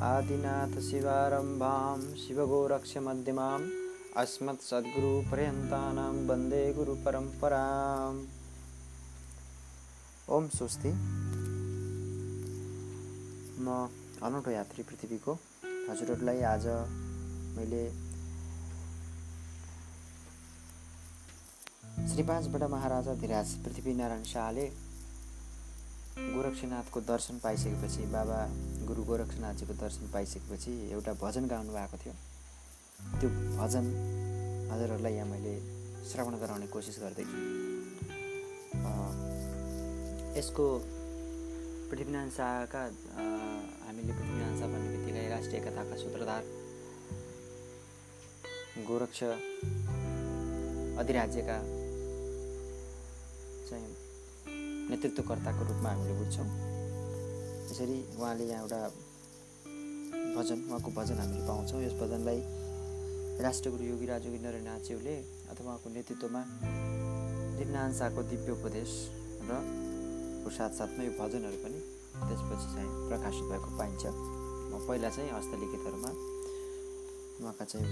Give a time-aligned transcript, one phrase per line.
[0.00, 3.64] शेषाद्रिनाथ शिवारम्भां शिवगोरक्षमध्यमाम्
[4.16, 8.20] अस्मत् सद्गुरुपर्यन्तानां वन्दे गुरुपरम्पराम्
[10.36, 10.92] ओम स्वस्ति।
[13.60, 13.76] म
[14.24, 15.32] अनौठो यात्री पृथ्वीको।
[15.90, 16.66] हजुरहरूलाई आज
[17.56, 17.84] मैले
[22.08, 24.66] श्री पाँचबाट महाराजा धिराज पृथ्वीनारायण शाहले
[26.34, 28.38] गोरक्षनाथको दर्शन पाइसकेपछि बाबा
[28.88, 32.14] गुरु गोरक्षनाथजीको दर्शन पाइसकेपछि एउटा भजन गाउनु भएको थियो।
[33.20, 33.86] त्यो भजन
[34.72, 35.54] हजुरहरूलाई यहाँ मैले
[36.10, 37.38] श्रवण गराउने कोसिस गर्दैछु
[40.38, 40.66] यसको
[41.90, 42.82] पृथ्वीनारायण शाहका
[43.86, 46.42] हामीले पृथ्वीनारायण शाह भन्ने बित्तिकै राष्ट्रिय कथाका सूत्रधार
[48.88, 49.22] गोरक्ष
[51.02, 51.58] अधिराज्यका
[53.68, 53.88] चाहिँ
[54.90, 56.48] नेतृत्वकर्ताको रूपमा हामीले बुझ्छौँ।
[57.70, 58.80] यसरी उहाँले यहाँ एउटा
[60.36, 62.40] भजन उहाँको भजन हामीले पाउँछौँ। यस भजनलाई
[63.44, 65.16] राष्ट्रगुरु योगी राज योगी नरेन्द्रनाथज्यूले
[65.50, 66.42] अथवा उहाँको नेतृत्वमा
[67.58, 68.90] दिपनारायण शाहको दिव्य उपदेश
[69.48, 69.52] र
[70.50, 71.78] साथसाथमा यो भजनहरू पनि
[72.26, 76.10] त्यसपछि चाहिँ प्रकाशित भएको पाइन्छ। म पहिला चाहिँ हस्तलिखितहरूमा
[77.40, 77.88] उहाँका चाहिँ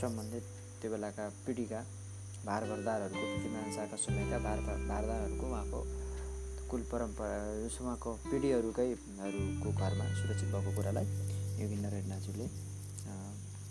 [0.00, 0.44] सम्बन्धित
[0.80, 1.80] त्यो बेलाका पिँढीका
[2.46, 5.80] भार भरदारहरूको पृथ्वीनारायण समयका भार भारदारहरूको उहाँको
[6.70, 7.36] कुल परम्परा
[7.68, 8.88] उहाँको पिँढीहरूकै
[9.20, 11.06] हरूको घरमा सुरक्षित भएको कुरालाई
[11.60, 12.46] योगी नारायणनाथज्यूले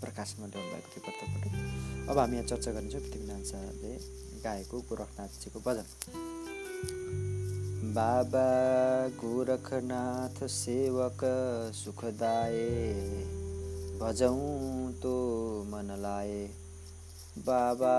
[0.02, 3.94] प्रकाशमा ल्याउनु भएको थियो प्रत्येकपटक अब हामी यहाँ चर्चा गर्नेछौँ पृथ्वीनारायण शाहले
[4.44, 5.86] गाएको गोरखनाथजीको भजन।
[7.98, 8.48] बाबा
[9.20, 11.22] गोरखनाथ सेवक
[11.76, 12.66] सुखदाए
[14.02, 15.14] भजौँ तो
[15.72, 16.42] मन लाए
[17.40, 17.96] बाबा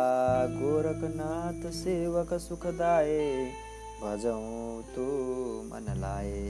[0.53, 3.29] गोरखनाथ सेवक सुखदाए
[4.03, 5.07] भजौँ तो
[5.65, 6.43] मन लाए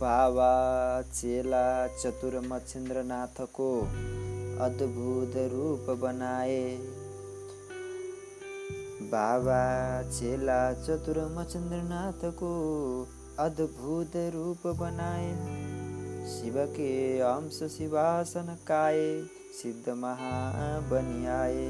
[0.00, 0.50] बाबा
[1.12, 3.70] चेला चतुर मच्छिन्द्रनाथको
[4.60, 6.60] अद्भुत रूप बनाए
[9.10, 9.62] बाबा
[10.10, 12.52] चेला चतुर मचन्द्रनाथको
[13.38, 15.32] अद्भुत रूप बनाए
[16.28, 16.94] शिव के
[17.24, 19.06] अंश शिवासन काए
[19.58, 21.62] सिद्ध महाबनियाए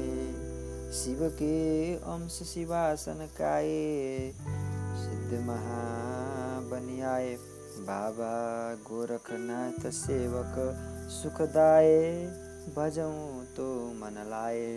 [0.93, 4.33] शिव के अंश शिवासन काए
[4.95, 7.31] सिद्ध महाबनियाए
[7.87, 8.33] बाबा
[8.89, 10.55] गोरखनाथ सेवक
[11.11, 11.95] सुखदाए
[12.75, 13.65] भजौँ तो
[14.01, 14.67] मन लाए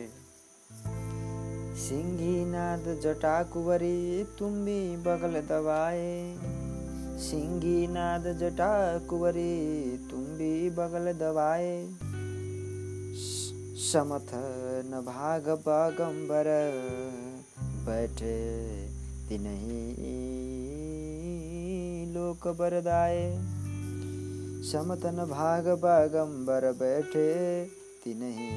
[1.83, 6.09] सिंगी नाद जटा कुवरी भी बगल दबाए
[7.21, 8.73] सिंगी नाद जटा
[9.09, 9.53] कुवरी
[10.39, 11.77] भी बगल दबाए
[13.83, 14.31] समथ
[14.87, 16.49] न भाग बागंबर
[17.87, 18.37] बैठे
[19.29, 19.81] तिनही
[22.15, 23.25] लोक बरदाए
[24.63, 27.33] समतन भाग बागंबर बैठे
[28.05, 28.51] तिनही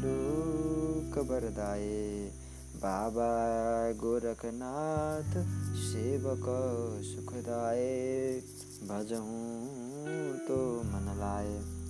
[0.00, 2.00] लोक बरदाए
[2.76, 3.28] बाबा
[4.00, 5.36] गोरखनाथ
[5.82, 6.48] सेवक
[7.04, 7.84] सुखदाय।
[8.88, 11.81] भजहूँ तो मन लाए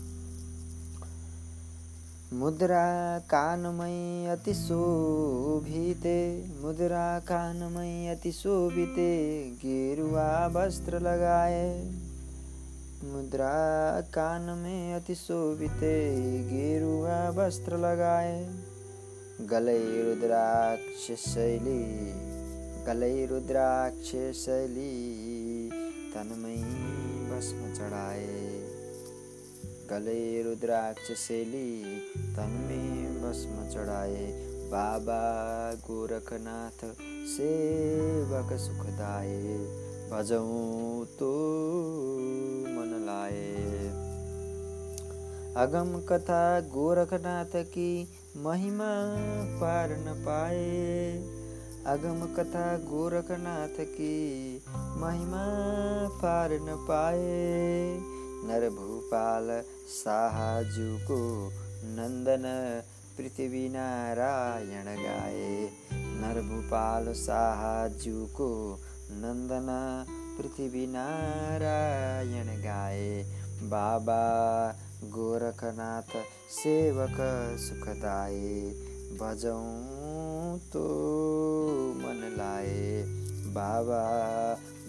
[2.32, 11.90] मुद्रा कानमय अति शोभिते, मुद्रा कानमय अति शोभिते, गेरुआ वस्त्र लगाए।
[13.04, 13.52] मुद्रा
[14.00, 18.48] कान में अति शोभिते, गेरुआ वस्त्र लगाए।
[19.40, 22.12] गलै रुद्राक्ष शैली,
[22.84, 24.10] गलै रुद्राक्ष
[24.40, 25.70] शैली
[26.14, 26.56] तनमै
[27.30, 28.41] भस्म चढाए।
[29.90, 31.68] गलै रुद्राक्ष शैली
[32.36, 32.82] तनमै
[33.20, 34.24] भस्म चढाए।
[34.70, 35.22] बाबा
[35.86, 36.84] गोरखनाथ
[37.28, 39.34] सेवक सुखदाय
[40.12, 41.32] भजौँ तो
[42.68, 43.50] मन लाए।
[45.56, 46.40] अगम कथा
[46.70, 47.90] गोरखनाथ की
[48.38, 48.90] महिमा
[49.60, 50.64] पार न पाए।
[51.86, 54.16] अगम कथा गोरखनाथ की
[54.96, 55.44] महिमा
[56.18, 60.98] पार न पाए। नर भूपाल साहाजू
[61.84, 62.42] नंदन
[63.18, 68.80] पृथ्वी नारायण गाए। नर भूपाल साहाजू को
[69.10, 69.68] नंदन
[70.38, 73.24] पृथ्वी नारायण गाए।
[73.62, 74.22] बाबा
[75.04, 76.16] गोरखनाथ
[76.50, 77.16] सेवक
[77.58, 78.72] सुखदाए।
[79.12, 80.84] बजौँ तो
[81.96, 83.04] मन लाए।
[83.46, 84.02] बाबा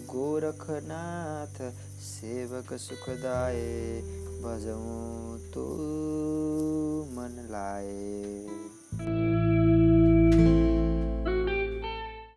[0.06, 1.60] गोरखनाथ
[2.04, 3.70] सेवक सुखदाए
[4.42, 5.64] बजौँ तो
[7.16, 9.33] मन लाए